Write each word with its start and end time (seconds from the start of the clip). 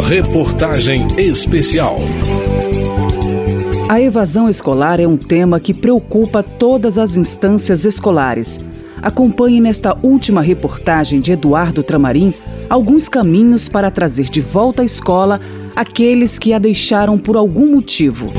Reportagem 0.00 1.06
especial. 1.18 1.96
A 3.90 4.00
evasão 4.00 4.48
escolar 4.48 4.98
é 4.98 5.06
um 5.06 5.18
tema 5.18 5.60
que 5.60 5.74
preocupa 5.74 6.42
todas 6.42 6.96
as 6.96 7.18
instâncias 7.18 7.84
escolares. 7.84 8.58
Acompanhe 9.02 9.60
nesta 9.60 9.94
última 10.02 10.40
reportagem 10.40 11.20
de 11.20 11.32
Eduardo 11.32 11.82
Tramarim 11.82 12.32
alguns 12.70 13.06
caminhos 13.06 13.68
para 13.68 13.90
trazer 13.90 14.30
de 14.30 14.40
volta 14.40 14.80
à 14.80 14.84
escola 14.84 15.38
aqueles 15.76 16.38
que 16.38 16.54
a 16.54 16.58
deixaram 16.58 17.18
por 17.18 17.36
algum 17.36 17.70
motivo. 17.70 18.32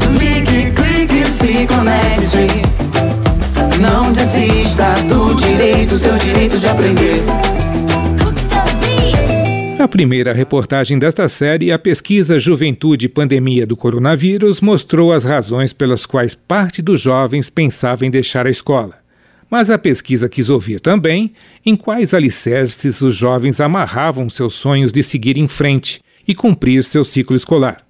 Clique, 0.00 0.72
clique, 0.72 1.24
se 1.26 1.66
conecte. 1.66 2.73
Não 3.84 4.10
desista 4.12 4.94
do 5.06 5.34
direito, 5.34 5.98
seu 5.98 6.16
direito 6.16 6.58
de 6.58 6.66
aprender. 6.66 7.22
Na 9.78 9.86
primeira 9.86 10.32
reportagem 10.32 10.98
desta 10.98 11.28
série, 11.28 11.70
a 11.70 11.78
pesquisa 11.78 12.38
Juventude 12.38 13.10
Pandemia 13.10 13.66
do 13.66 13.76
Coronavírus 13.76 14.62
mostrou 14.62 15.12
as 15.12 15.24
razões 15.24 15.74
pelas 15.74 16.06
quais 16.06 16.34
parte 16.34 16.80
dos 16.80 16.98
jovens 16.98 17.50
pensava 17.50 18.06
em 18.06 18.10
deixar 18.10 18.46
a 18.46 18.50
escola. 18.50 18.94
Mas 19.50 19.68
a 19.68 19.76
pesquisa 19.76 20.30
quis 20.30 20.48
ouvir 20.48 20.80
também 20.80 21.34
em 21.66 21.76
quais 21.76 22.14
alicerces 22.14 23.02
os 23.02 23.14
jovens 23.14 23.60
amarravam 23.60 24.30
seus 24.30 24.54
sonhos 24.54 24.90
de 24.90 25.02
seguir 25.02 25.36
em 25.36 25.46
frente 25.46 26.00
e 26.26 26.34
cumprir 26.34 26.82
seu 26.82 27.04
ciclo 27.04 27.36
escolar. 27.36 27.84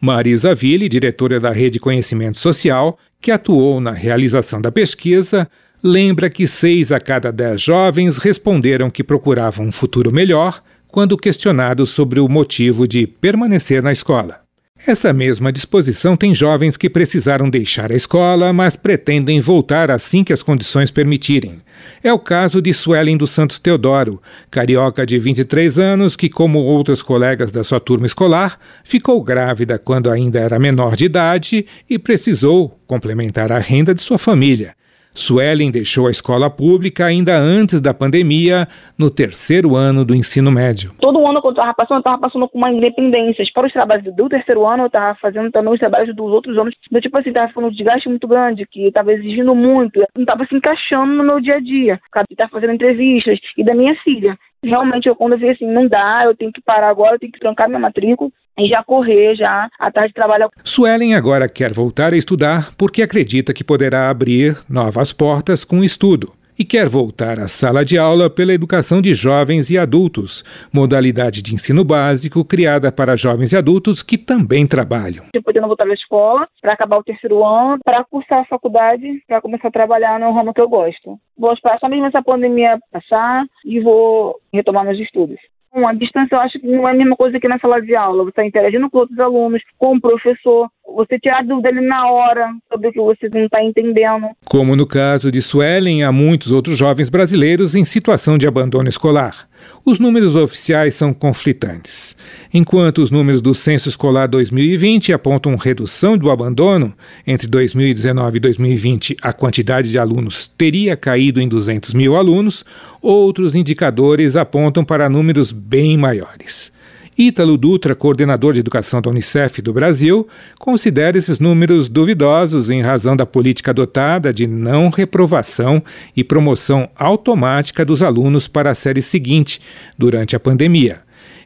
Marisa 0.00 0.54
Ville, 0.54 0.88
diretora 0.88 1.40
da 1.40 1.50
Rede 1.50 1.80
Conhecimento 1.80 2.38
Social, 2.38 2.96
que 3.20 3.30
atuou 3.30 3.80
na 3.80 3.92
realização 3.92 4.60
da 4.60 4.72
pesquisa, 4.72 5.48
lembra 5.82 6.30
que 6.30 6.46
seis 6.46 6.90
a 6.90 6.98
cada 6.98 7.30
dez 7.30 7.60
jovens 7.60 8.18
responderam 8.18 8.90
que 8.90 9.04
procuravam 9.04 9.66
um 9.66 9.72
futuro 9.72 10.12
melhor 10.12 10.62
quando 10.88 11.16
questionados 11.16 11.90
sobre 11.90 12.18
o 12.18 12.28
motivo 12.28 12.86
de 12.86 13.06
permanecer 13.06 13.82
na 13.82 13.92
escola. 13.92 14.40
Essa 14.86 15.12
mesma 15.12 15.52
disposição 15.52 16.16
tem 16.16 16.34
jovens 16.34 16.74
que 16.74 16.88
precisaram 16.88 17.50
deixar 17.50 17.92
a 17.92 17.94
escola, 17.94 18.50
mas 18.50 18.76
pretendem 18.76 19.38
voltar 19.38 19.90
assim 19.90 20.24
que 20.24 20.32
as 20.32 20.42
condições 20.42 20.90
permitirem. 20.90 21.60
É 22.02 22.10
o 22.10 22.18
caso 22.18 22.62
de 22.62 22.72
Suelen 22.72 23.18
dos 23.18 23.30
Santos 23.30 23.58
Teodoro, 23.58 24.22
carioca 24.50 25.04
de 25.04 25.18
23 25.18 25.78
anos 25.78 26.16
que, 26.16 26.30
como 26.30 26.60
outras 26.60 27.02
colegas 27.02 27.52
da 27.52 27.62
sua 27.62 27.78
turma 27.78 28.06
escolar, 28.06 28.58
ficou 28.82 29.22
grávida 29.22 29.78
quando 29.78 30.10
ainda 30.10 30.40
era 30.40 30.58
menor 30.58 30.96
de 30.96 31.04
idade 31.04 31.66
e 31.88 31.98
precisou 31.98 32.80
complementar 32.86 33.52
a 33.52 33.58
renda 33.58 33.94
de 33.94 34.00
sua 34.00 34.18
família. 34.18 34.74
Suelen 35.14 35.70
deixou 35.70 36.06
a 36.06 36.10
escola 36.10 36.48
pública 36.48 37.06
ainda 37.06 37.36
antes 37.36 37.80
da 37.80 37.92
pandemia, 37.92 38.66
no 38.98 39.10
terceiro 39.10 39.74
ano 39.76 40.04
do 40.04 40.14
ensino 40.14 40.50
médio. 40.50 40.92
Todo 41.00 41.26
ano 41.26 41.40
que 41.40 41.46
eu 41.46 41.50
estava 41.50 41.74
passando, 41.74 41.96
eu 41.96 42.00
estava 42.00 42.18
passando 42.18 42.48
com 42.48 42.58
uma 42.58 42.72
independência. 42.72 43.44
Para 43.52 43.66
os 43.66 43.72
trabalhos 43.72 44.14
do 44.14 44.28
terceiro 44.28 44.66
ano, 44.66 44.84
eu 44.84 44.86
estava 44.86 45.16
fazendo 45.20 45.50
também 45.50 45.72
os 45.72 45.80
trabalhos 45.80 46.14
dos 46.14 46.30
outros 46.30 46.56
anos. 46.56 46.74
Do 46.90 47.00
tipo 47.00 47.18
assim, 47.18 47.30
estava 47.30 47.48
ficando 47.48 47.66
um 47.66 47.70
desgaste 47.70 48.08
muito 48.08 48.28
grande, 48.28 48.66
que 48.66 48.86
estava 48.86 49.12
exigindo 49.12 49.54
muito. 49.54 50.00
Não 50.16 50.22
estava 50.22 50.46
se 50.46 50.54
encaixando 50.54 51.12
no 51.12 51.24
meu 51.24 51.40
dia 51.40 51.56
a 51.56 51.60
dia. 51.60 52.00
Estava 52.30 52.50
fazendo 52.50 52.72
entrevistas. 52.72 53.38
E 53.56 53.64
da 53.64 53.74
minha 53.74 53.94
filha. 54.04 54.38
Realmente, 54.62 55.08
eu 55.08 55.16
quando 55.16 55.32
eu 55.32 55.38
vi 55.38 55.48
assim, 55.48 55.66
não 55.66 55.88
dá, 55.88 56.22
eu 56.24 56.36
tenho 56.36 56.52
que 56.52 56.60
parar 56.60 56.90
agora, 56.90 57.14
eu 57.14 57.18
tenho 57.18 57.32
que 57.32 57.40
trancar 57.40 57.68
minha 57.68 57.80
matrícula 57.80 58.30
e 58.60 58.68
já 58.68 58.82
correr 58.84 59.34
já 59.34 59.68
atrás 59.78 60.08
de 60.08 60.14
trabalho. 60.14 60.48
Suelen 60.64 61.14
agora 61.14 61.48
quer 61.48 61.72
voltar 61.72 62.12
a 62.12 62.16
estudar 62.16 62.74
porque 62.76 63.02
acredita 63.02 63.52
que 63.52 63.64
poderá 63.64 64.10
abrir 64.10 64.56
novas 64.68 65.12
portas 65.12 65.64
com 65.64 65.80
o 65.80 65.84
estudo 65.84 66.32
e 66.60 66.64
quer 66.64 66.86
voltar 66.86 67.38
à 67.38 67.48
sala 67.48 67.86
de 67.86 67.96
aula 67.96 68.28
pela 68.28 68.52
educação 68.52 69.00
de 69.00 69.14
jovens 69.14 69.70
e 69.70 69.78
adultos, 69.78 70.44
modalidade 70.70 71.40
de 71.40 71.54
ensino 71.54 71.82
básico 71.82 72.44
criada 72.44 72.92
para 72.92 73.16
jovens 73.16 73.52
e 73.52 73.56
adultos 73.56 74.02
que 74.02 74.18
também 74.18 74.66
trabalham. 74.66 75.24
Eu 75.32 75.42
podendo 75.42 75.66
voltar 75.66 75.88
à 75.88 75.94
escola 75.94 76.46
para 76.60 76.74
acabar 76.74 76.98
o 76.98 77.02
terceiro 77.02 77.42
ano, 77.42 77.78
para 77.82 78.04
cursar 78.04 78.40
a 78.40 78.44
faculdade, 78.44 79.22
para 79.26 79.40
começar 79.40 79.68
a 79.68 79.70
trabalhar 79.70 80.20
no 80.20 80.34
ramo 80.34 80.52
que 80.52 80.60
eu 80.60 80.68
gosto. 80.68 81.18
Vou 81.38 81.50
esperar 81.54 81.78
só 81.78 81.88
mesmo 81.88 82.04
essa 82.04 82.22
pandemia 82.22 82.78
passar 82.92 83.46
e 83.64 83.80
vou 83.80 84.38
retomar 84.52 84.84
meus 84.84 84.98
estudos. 84.98 85.38
A 85.72 85.92
distância 85.92 86.34
eu 86.34 86.40
acho 86.40 86.58
que 86.58 86.66
não 86.66 86.88
é 86.88 86.92
a 86.92 86.94
mesma 86.94 87.16
coisa 87.16 87.38
que 87.38 87.46
na 87.46 87.58
sala 87.58 87.80
de 87.80 87.94
aula. 87.94 88.24
Você 88.24 88.30
está 88.30 88.44
interagindo 88.44 88.90
com 88.90 88.98
outros 88.98 89.18
alunos, 89.18 89.62
com 89.78 89.94
o 89.94 90.00
professor, 90.00 90.68
você 90.96 91.18
tirar 91.18 91.44
dúvida 91.44 91.68
ali 91.68 91.80
na 91.80 92.10
hora 92.10 92.50
sobre 92.70 92.88
o 92.88 92.92
que 92.92 93.00
você 93.00 93.28
não 93.32 93.44
está 93.44 93.62
entendendo. 93.62 94.26
Como 94.46 94.74
no 94.74 94.86
caso 94.86 95.30
de 95.30 95.40
Suelen, 95.40 96.02
há 96.02 96.10
muitos 96.10 96.50
outros 96.50 96.76
jovens 96.76 97.08
brasileiros 97.08 97.74
em 97.74 97.84
situação 97.84 98.36
de 98.36 98.46
abandono 98.46 98.88
escolar. 98.88 99.49
Os 99.84 99.98
números 99.98 100.36
oficiais 100.36 100.94
são 100.94 101.12
conflitantes. 101.12 102.16
Enquanto 102.52 102.98
os 102.98 103.10
números 103.10 103.40
do 103.40 103.54
Censo 103.54 103.88
Escolar 103.88 104.26
2020 104.28 105.12
apontam 105.12 105.56
redução 105.56 106.18
do 106.18 106.30
abandono, 106.30 106.94
entre 107.26 107.46
2019 107.48 108.36
e 108.36 108.40
2020 108.40 109.16
a 109.22 109.32
quantidade 109.32 109.90
de 109.90 109.98
alunos 109.98 110.46
teria 110.46 110.96
caído 110.96 111.40
em 111.40 111.48
200 111.48 111.94
mil 111.94 112.16
alunos, 112.16 112.64
outros 113.00 113.54
indicadores 113.54 114.36
apontam 114.36 114.84
para 114.84 115.08
números 115.08 115.52
bem 115.52 115.96
maiores. 115.96 116.72
Ítalo 117.20 117.58
Dutra, 117.58 117.94
coordenador 117.94 118.54
de 118.54 118.60
educação 118.60 119.02
da 119.02 119.10
Unicef 119.10 119.60
do 119.60 119.74
Brasil, 119.74 120.26
considera 120.58 121.18
esses 121.18 121.38
números 121.38 121.86
duvidosos 121.86 122.70
em 122.70 122.80
razão 122.80 123.14
da 123.14 123.26
política 123.26 123.72
adotada 123.72 124.32
de 124.32 124.46
não 124.46 124.88
reprovação 124.88 125.82
e 126.16 126.24
promoção 126.24 126.88
automática 126.96 127.84
dos 127.84 128.02
alunos 128.02 128.48
para 128.48 128.70
a 128.70 128.74
série 128.74 129.02
seguinte 129.02 129.60
durante 129.98 130.34
a 130.34 130.40
pandemia. 130.40 131.00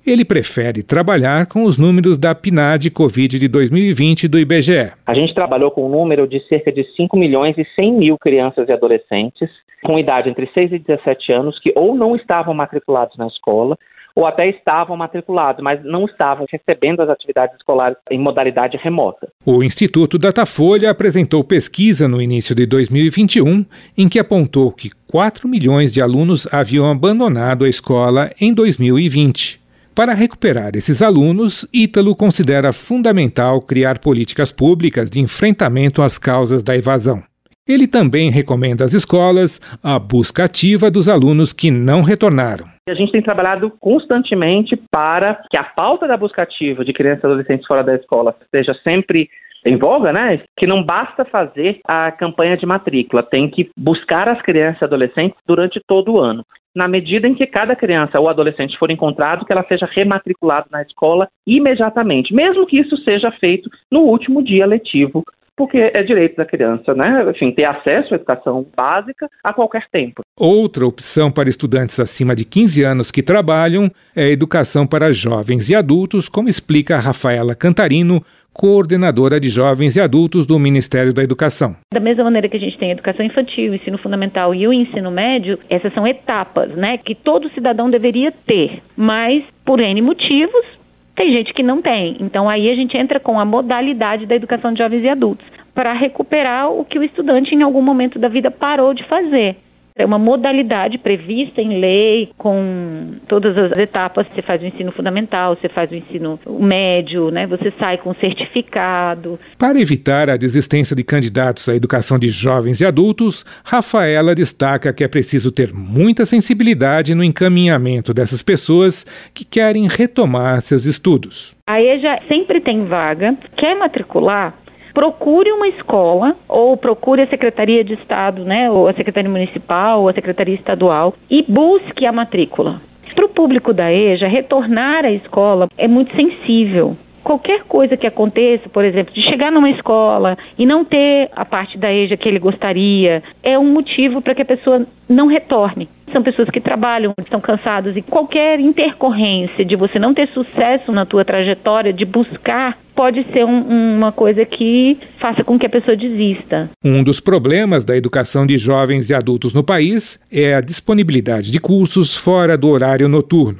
Ele 0.06 0.24
prefere 0.24 0.84
trabalhar 0.84 1.46
com 1.46 1.64
os 1.64 1.76
números 1.76 2.16
da 2.16 2.36
PNAD 2.36 2.90
Covid 2.92 3.36
de 3.36 3.48
2020 3.48 4.28
do 4.28 4.38
IBGE. 4.38 4.92
A 5.04 5.14
gente 5.14 5.34
trabalhou 5.34 5.72
com 5.72 5.86
um 5.86 5.90
número 5.90 6.28
de 6.28 6.38
cerca 6.46 6.70
de 6.70 6.86
5 6.94 7.16
milhões 7.16 7.58
e 7.58 7.66
100 7.74 7.92
mil 7.94 8.16
crianças 8.16 8.68
e 8.68 8.72
adolescentes 8.72 9.50
com 9.82 9.98
idade 9.98 10.30
entre 10.30 10.48
6 10.54 10.72
e 10.72 10.78
17 10.78 11.32
anos 11.32 11.58
que 11.58 11.72
ou 11.74 11.96
não 11.96 12.14
estavam 12.14 12.54
matriculados 12.54 13.16
na 13.18 13.26
escola 13.26 13.76
ou 14.14 14.26
até 14.26 14.48
estavam 14.48 14.96
matriculados, 14.96 15.62
mas 15.62 15.82
não 15.84 16.04
estavam 16.04 16.46
recebendo 16.50 17.00
as 17.00 17.08
atividades 17.08 17.56
escolares 17.56 17.96
em 18.10 18.18
modalidade 18.18 18.76
remota. 18.76 19.28
O 19.44 19.62
Instituto 19.62 20.18
Datafolha 20.18 20.90
apresentou 20.90 21.42
pesquisa 21.42 22.06
no 22.06 22.22
início 22.22 22.54
de 22.54 22.64
2021 22.66 23.64
em 23.98 24.08
que 24.08 24.18
apontou 24.18 24.70
que 24.70 24.90
4 25.08 25.48
milhões 25.48 25.92
de 25.92 26.00
alunos 26.00 26.46
haviam 26.52 26.90
abandonado 26.90 27.64
a 27.64 27.68
escola 27.68 28.30
em 28.40 28.54
2020. 28.54 29.62
Para 29.94 30.12
recuperar 30.12 30.74
esses 30.74 31.00
alunos, 31.00 31.68
Ítalo 31.72 32.16
considera 32.16 32.72
fundamental 32.72 33.60
criar 33.60 34.00
políticas 34.00 34.50
públicas 34.50 35.08
de 35.08 35.20
enfrentamento 35.20 36.02
às 36.02 36.18
causas 36.18 36.64
da 36.64 36.76
evasão. 36.76 37.22
Ele 37.66 37.88
também 37.88 38.30
recomenda 38.30 38.84
às 38.84 38.92
escolas 38.92 39.58
a 39.82 39.98
busca 39.98 40.44
ativa 40.44 40.90
dos 40.90 41.08
alunos 41.08 41.50
que 41.50 41.70
não 41.70 42.02
retornaram. 42.02 42.66
A 42.86 42.92
gente 42.92 43.10
tem 43.10 43.22
trabalhado 43.22 43.70
constantemente 43.80 44.76
para 44.90 45.42
que 45.50 45.56
a 45.56 45.64
pauta 45.64 46.06
da 46.06 46.14
busca 46.14 46.42
ativa 46.42 46.84
de 46.84 46.92
crianças 46.92 47.24
e 47.24 47.26
adolescentes 47.26 47.66
fora 47.66 47.82
da 47.82 47.94
escola 47.94 48.36
esteja 48.42 48.74
sempre 48.84 49.30
em 49.64 49.78
voga, 49.78 50.12
né? 50.12 50.42
Que 50.58 50.66
não 50.66 50.82
basta 50.82 51.24
fazer 51.24 51.80
a 51.88 52.12
campanha 52.12 52.54
de 52.54 52.66
matrícula, 52.66 53.22
tem 53.22 53.48
que 53.48 53.70
buscar 53.74 54.28
as 54.28 54.42
crianças 54.42 54.82
e 54.82 54.84
adolescentes 54.84 55.38
durante 55.46 55.80
todo 55.88 56.12
o 56.12 56.20
ano. 56.20 56.44
Na 56.76 56.86
medida 56.86 57.26
em 57.26 57.34
que 57.34 57.46
cada 57.46 57.74
criança 57.74 58.20
ou 58.20 58.28
adolescente 58.28 58.76
for 58.76 58.90
encontrado, 58.90 59.46
que 59.46 59.52
ela 59.52 59.64
seja 59.66 59.88
rematriculada 59.90 60.66
na 60.70 60.82
escola 60.82 61.28
imediatamente, 61.46 62.34
mesmo 62.34 62.66
que 62.66 62.78
isso 62.78 62.94
seja 62.98 63.30
feito 63.40 63.70
no 63.90 64.00
último 64.00 64.42
dia 64.42 64.66
letivo 64.66 65.24
porque 65.56 65.78
é 65.78 66.02
direito 66.02 66.36
da 66.36 66.44
criança, 66.44 66.94
né? 66.94 67.24
Enfim, 67.30 67.52
ter 67.52 67.64
acesso 67.64 68.14
à 68.14 68.16
educação 68.16 68.66
básica 68.76 69.28
a 69.42 69.52
qualquer 69.52 69.86
tempo. 69.90 70.22
Outra 70.38 70.86
opção 70.86 71.30
para 71.30 71.48
estudantes 71.48 72.00
acima 72.00 72.34
de 72.34 72.44
15 72.44 72.82
anos 72.82 73.10
que 73.10 73.22
trabalham 73.22 73.88
é 74.16 74.24
a 74.24 74.30
educação 74.30 74.86
para 74.86 75.12
jovens 75.12 75.70
e 75.70 75.74
adultos, 75.74 76.28
como 76.28 76.48
explica 76.48 76.96
a 76.96 77.00
Rafaela 77.00 77.54
Cantarino, 77.54 78.20
coordenadora 78.52 79.40
de 79.40 79.48
jovens 79.48 79.96
e 79.96 80.00
adultos 80.00 80.46
do 80.46 80.58
Ministério 80.58 81.12
da 81.12 81.22
Educação. 81.22 81.76
Da 81.92 82.00
mesma 82.00 82.24
maneira 82.24 82.48
que 82.48 82.56
a 82.56 82.60
gente 82.60 82.78
tem 82.78 82.90
a 82.90 82.92
educação 82.92 83.26
infantil, 83.26 83.72
o 83.72 83.74
ensino 83.74 83.98
fundamental 83.98 84.54
e 84.54 84.66
o 84.66 84.72
ensino 84.72 85.10
médio, 85.10 85.58
essas 85.68 85.92
são 85.92 86.06
etapas, 86.06 86.70
né, 86.70 86.98
que 86.98 87.14
todo 87.14 87.50
cidadão 87.50 87.90
deveria 87.90 88.32
ter, 88.46 88.80
mas 88.96 89.42
por 89.64 89.80
N 89.80 90.00
motivos 90.00 90.83
tem 91.16 91.32
gente 91.32 91.52
que 91.52 91.62
não 91.62 91.80
tem. 91.80 92.16
Então 92.20 92.48
aí 92.48 92.70
a 92.70 92.74
gente 92.74 92.96
entra 92.96 93.20
com 93.20 93.38
a 93.38 93.44
modalidade 93.44 94.26
da 94.26 94.34
educação 94.34 94.72
de 94.72 94.78
jovens 94.78 95.04
e 95.04 95.08
adultos 95.08 95.46
para 95.74 95.92
recuperar 95.92 96.70
o 96.70 96.84
que 96.84 96.98
o 96.98 97.02
estudante 97.02 97.54
em 97.54 97.62
algum 97.62 97.82
momento 97.82 98.18
da 98.18 98.28
vida 98.28 98.50
parou 98.50 98.94
de 98.94 99.04
fazer. 99.04 99.56
É 99.96 100.04
uma 100.04 100.18
modalidade 100.18 100.98
prevista 100.98 101.60
em 101.60 101.78
lei, 101.78 102.30
com 102.36 103.14
todas 103.28 103.56
as 103.56 103.78
etapas. 103.78 104.26
Você 104.34 104.42
faz 104.42 104.60
o 104.60 104.66
ensino 104.66 104.90
fundamental, 104.90 105.54
você 105.54 105.68
faz 105.68 105.88
o 105.88 105.94
ensino 105.94 106.40
médio, 106.58 107.30
né? 107.30 107.46
você 107.46 107.72
sai 107.78 107.98
com 107.98 108.12
certificado. 108.14 109.38
Para 109.56 109.80
evitar 109.80 110.28
a 110.28 110.36
desistência 110.36 110.96
de 110.96 111.04
candidatos 111.04 111.68
à 111.68 111.76
educação 111.76 112.18
de 112.18 112.28
jovens 112.28 112.80
e 112.80 112.84
adultos, 112.84 113.44
Rafaela 113.64 114.34
destaca 114.34 114.92
que 114.92 115.04
é 115.04 115.08
preciso 115.08 115.52
ter 115.52 115.72
muita 115.72 116.26
sensibilidade 116.26 117.14
no 117.14 117.22
encaminhamento 117.22 118.12
dessas 118.12 118.42
pessoas 118.42 119.06
que 119.32 119.44
querem 119.44 119.86
retomar 119.86 120.60
seus 120.60 120.86
estudos. 120.86 121.56
A 121.68 121.80
EJA 121.80 122.18
sempre 122.26 122.60
tem 122.60 122.84
vaga. 122.84 123.36
Quer 123.56 123.78
matricular? 123.78 124.63
Procure 124.94 125.50
uma 125.50 125.68
escola 125.68 126.36
ou 126.48 126.76
procure 126.76 127.22
a 127.22 127.26
Secretaria 127.26 127.84
de 127.84 127.94
Estado, 127.94 128.44
né, 128.44 128.70
ou 128.70 128.88
a 128.88 128.94
Secretaria 128.94 129.30
Municipal 129.30 130.02
ou 130.02 130.08
a 130.08 130.14
Secretaria 130.14 130.54
Estadual 130.54 131.14
e 131.28 131.44
busque 131.46 132.06
a 132.06 132.12
matrícula. 132.12 132.80
Para 133.14 133.26
o 133.26 133.28
público 133.28 133.74
da 133.74 133.92
EJA, 133.92 134.26
retornar 134.28 135.04
à 135.04 135.10
escola 135.10 135.68
é 135.76 135.86
muito 135.86 136.14
sensível 136.16 136.96
qualquer 137.24 137.62
coisa 137.64 137.96
que 137.96 138.06
aconteça, 138.06 138.68
por 138.68 138.84
exemplo, 138.84 139.12
de 139.14 139.22
chegar 139.22 139.50
numa 139.50 139.70
escola 139.70 140.36
e 140.58 140.66
não 140.66 140.84
ter 140.84 141.30
a 141.34 141.44
parte 141.44 141.78
da 141.78 141.92
EJA 141.92 142.16
que 142.18 142.28
ele 142.28 142.38
gostaria, 142.38 143.22
é 143.42 143.58
um 143.58 143.72
motivo 143.72 144.20
para 144.20 144.34
que 144.34 144.42
a 144.42 144.44
pessoa 144.44 144.86
não 145.08 145.26
retorne. 145.26 145.88
São 146.12 146.22
pessoas 146.22 146.50
que 146.50 146.60
trabalham, 146.60 147.14
estão 147.18 147.40
cansadas 147.40 147.96
e 147.96 148.02
qualquer 148.02 148.60
intercorrência 148.60 149.64
de 149.64 149.74
você 149.74 149.98
não 149.98 150.14
ter 150.14 150.28
sucesso 150.28 150.92
na 150.92 151.06
tua 151.06 151.24
trajetória 151.24 151.92
de 151.92 152.04
buscar 152.04 152.76
pode 152.94 153.24
ser 153.32 153.44
um, 153.44 153.96
uma 153.96 154.12
coisa 154.12 154.44
que 154.44 154.98
faça 155.20 155.44
com 155.44 155.58
que 155.58 155.66
a 155.66 155.70
pessoa 155.70 155.96
desista. 155.96 156.70
Um 156.84 157.02
dos 157.02 157.20
problemas 157.20 157.84
da 157.84 157.96
educação 157.96 158.46
de 158.46 158.56
jovens 158.56 159.10
e 159.10 159.14
adultos 159.14 159.52
no 159.52 159.62
país 159.62 160.18
é 160.32 160.54
a 160.54 160.60
disponibilidade 160.60 161.50
de 161.50 161.58
cursos 161.58 162.16
fora 162.16 162.56
do 162.56 162.68
horário 162.68 163.08
noturno. 163.08 163.58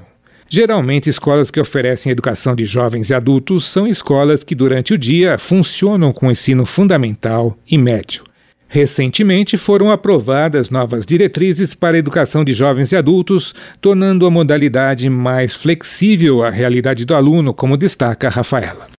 Geralmente, 0.48 1.10
escolas 1.10 1.50
que 1.50 1.58
oferecem 1.58 2.12
educação 2.12 2.54
de 2.54 2.64
jovens 2.64 3.10
e 3.10 3.14
adultos 3.14 3.66
são 3.66 3.86
escolas 3.86 4.44
que, 4.44 4.54
durante 4.54 4.94
o 4.94 4.98
dia, 4.98 5.38
funcionam 5.38 6.12
com 6.12 6.30
ensino 6.30 6.64
fundamental 6.64 7.56
e 7.68 7.76
médio. 7.76 8.22
Recentemente 8.68 9.56
foram 9.56 9.90
aprovadas 9.90 10.70
novas 10.70 11.06
diretrizes 11.06 11.74
para 11.74 11.96
a 11.96 11.98
educação 11.98 12.44
de 12.44 12.52
jovens 12.52 12.92
e 12.92 12.96
adultos, 12.96 13.54
tornando 13.80 14.26
a 14.26 14.30
modalidade 14.30 15.08
mais 15.08 15.54
flexível 15.54 16.42
à 16.42 16.50
realidade 16.50 17.04
do 17.04 17.14
aluno, 17.14 17.54
como 17.54 17.76
destaca 17.76 18.28
Rafaela. 18.28 18.93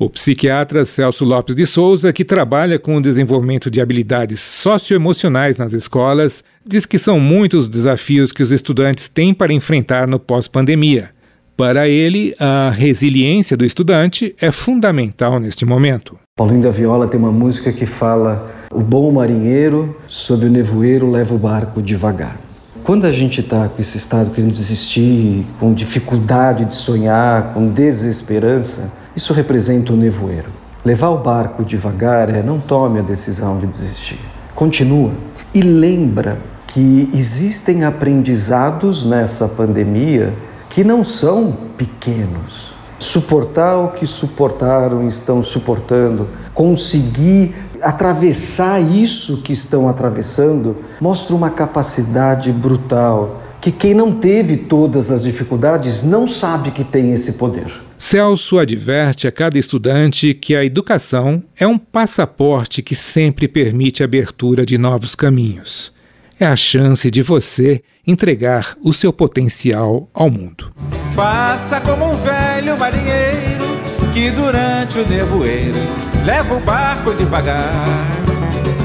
O 0.00 0.08
psiquiatra 0.08 0.84
Celso 0.84 1.24
Lopes 1.24 1.56
de 1.56 1.66
Souza, 1.66 2.12
que 2.12 2.24
trabalha 2.24 2.78
com 2.78 2.94
o 2.94 3.02
desenvolvimento 3.02 3.68
de 3.68 3.80
habilidades 3.80 4.40
socioemocionais 4.40 5.56
nas 5.56 5.72
escolas, 5.72 6.44
diz 6.64 6.86
que 6.86 7.00
são 7.00 7.18
muitos 7.18 7.64
os 7.64 7.68
desafios 7.68 8.30
que 8.30 8.40
os 8.40 8.52
estudantes 8.52 9.08
têm 9.08 9.34
para 9.34 9.52
enfrentar 9.52 10.06
no 10.06 10.20
pós-pandemia. 10.20 11.10
Para 11.56 11.88
ele, 11.88 12.32
a 12.38 12.70
resiliência 12.70 13.56
do 13.56 13.64
estudante 13.64 14.36
é 14.40 14.52
fundamental 14.52 15.40
neste 15.40 15.64
momento. 15.64 16.16
Paulinho 16.36 16.62
da 16.62 16.70
Viola 16.70 17.08
tem 17.08 17.18
uma 17.18 17.32
música 17.32 17.72
que 17.72 17.84
fala: 17.84 18.46
O 18.70 18.80
bom 18.80 19.10
marinheiro, 19.10 19.96
sob 20.06 20.46
o 20.46 20.48
nevoeiro, 20.48 21.10
leva 21.10 21.34
o 21.34 21.38
barco 21.38 21.82
devagar. 21.82 22.38
Quando 22.84 23.04
a 23.04 23.10
gente 23.10 23.40
está 23.40 23.68
com 23.68 23.80
esse 23.80 23.96
estado 23.96 24.30
querendo 24.30 24.52
desistir, 24.52 25.44
com 25.58 25.74
dificuldade 25.74 26.64
de 26.66 26.74
sonhar, 26.76 27.52
com 27.52 27.68
desesperança, 27.68 28.92
isso 29.18 29.32
representa 29.32 29.92
o 29.92 29.96
nevoeiro. 29.96 30.48
Levar 30.84 31.08
o 31.08 31.18
barco 31.18 31.64
devagar 31.64 32.32
é 32.32 32.40
não 32.40 32.60
tome 32.60 33.00
a 33.00 33.02
decisão 33.02 33.58
de 33.58 33.66
desistir. 33.66 34.20
Continua 34.54 35.10
e 35.52 35.60
lembra 35.60 36.38
que 36.68 37.10
existem 37.12 37.84
aprendizados 37.84 39.04
nessa 39.04 39.48
pandemia 39.48 40.32
que 40.70 40.84
não 40.84 41.02
são 41.02 41.52
pequenos. 41.76 42.74
Suportar 42.96 43.78
o 43.78 43.88
que 43.88 44.06
suportaram, 44.06 45.04
estão 45.04 45.42
suportando, 45.42 46.28
conseguir 46.54 47.54
atravessar 47.82 48.80
isso 48.80 49.38
que 49.38 49.52
estão 49.52 49.88
atravessando, 49.88 50.76
mostra 51.00 51.34
uma 51.34 51.50
capacidade 51.50 52.52
brutal 52.52 53.40
que 53.60 53.72
quem 53.72 53.94
não 53.94 54.12
teve 54.12 54.56
todas 54.56 55.10
as 55.10 55.24
dificuldades 55.24 56.04
não 56.04 56.28
sabe 56.28 56.70
que 56.70 56.84
tem 56.84 57.12
esse 57.12 57.32
poder. 57.32 57.87
Celso 57.98 58.58
adverte 58.58 59.26
a 59.26 59.32
cada 59.32 59.58
estudante 59.58 60.32
que 60.32 60.54
a 60.54 60.64
educação 60.64 61.42
é 61.58 61.66
um 61.66 61.76
passaporte 61.76 62.80
que 62.80 62.94
sempre 62.94 63.48
permite 63.48 64.02
a 64.02 64.06
abertura 64.06 64.64
de 64.64 64.78
novos 64.78 65.16
caminhos. 65.16 65.92
É 66.38 66.46
a 66.46 66.54
chance 66.54 67.10
de 67.10 67.20
você 67.22 67.82
entregar 68.06 68.76
o 68.80 68.92
seu 68.92 69.12
potencial 69.12 70.08
ao 70.14 70.30
mundo. 70.30 70.72
Faça 71.12 71.80
como 71.80 72.12
um 72.12 72.14
velho 72.14 72.78
marinheiro 72.78 73.66
que 74.14 74.30
durante 74.30 75.00
o 75.00 75.08
nevoeiro 75.08 75.76
leva 76.24 76.54
o 76.54 76.60
barco 76.60 77.12
devagar. 77.12 77.84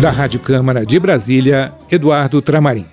Da 0.01 0.09
Rádio 0.09 0.39
Câmara 0.39 0.83
de 0.83 0.99
Brasília, 0.99 1.71
Eduardo 1.89 2.41
Tramarim. 2.41 2.87